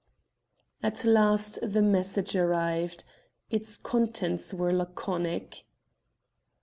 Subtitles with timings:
[0.81, 3.03] At last the message arrived.
[3.51, 5.67] Its contents were laconic.